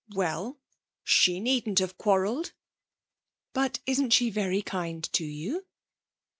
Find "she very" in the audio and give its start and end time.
4.13-4.63